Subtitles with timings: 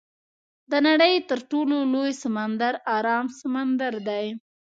[0.71, 4.25] د نړۍ تر ټولو لوی سمندر ارام سمندر دی.